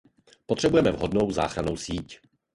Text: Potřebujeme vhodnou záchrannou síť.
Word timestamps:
Potřebujeme 0.45 0.91
vhodnou 0.91 1.31
záchrannou 1.31 1.77
síť. 1.77 2.19